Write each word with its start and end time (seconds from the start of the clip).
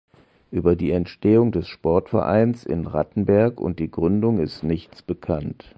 Über 0.49 0.75
die 0.75 0.89
Entstehung 0.89 1.51
des 1.51 1.67
Sportvereins 1.67 2.63
in 2.65 2.87
Rattenberg 2.87 3.61
und 3.61 3.77
die 3.77 3.91
Gründung 3.91 4.39
ist 4.39 4.63
nichts 4.63 5.03
bekannt. 5.03 5.65